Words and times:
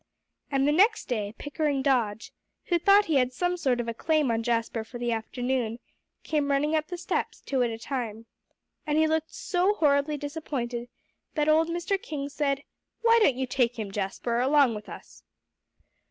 And 0.49 0.67
the 0.67 0.71
next 0.71 1.05
day, 1.07 1.35
Pickering 1.37 1.83
Dodge, 1.83 2.31
who 2.69 2.79
thought 2.79 3.05
he 3.05 3.17
had 3.17 3.31
some 3.31 3.55
sort 3.55 3.79
of 3.79 3.87
a 3.87 3.93
claim 3.93 4.31
on 4.31 4.41
Jasper 4.41 4.83
for 4.83 4.97
the 4.97 5.11
afternoon, 5.11 5.77
came 6.23 6.49
running 6.49 6.75
up 6.75 6.87
the 6.87 6.97
steps, 6.97 7.39
two 7.39 7.61
at 7.61 7.69
a 7.69 7.77
time. 7.77 8.25
And 8.87 8.97
he 8.97 9.05
looked 9.05 9.31
so 9.31 9.75
horribly 9.75 10.17
disappointed, 10.17 10.89
that 11.35 11.47
old 11.47 11.69
Mr. 11.69 12.01
King 12.01 12.29
said, 12.29 12.63
"Why 13.03 13.19
don't 13.21 13.35
you 13.37 13.45
take 13.45 13.77
him, 13.77 13.91
Jasper, 13.91 14.39
along 14.39 14.73
with 14.73 14.89
us?" 14.89 15.21